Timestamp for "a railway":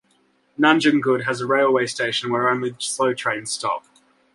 1.41-1.85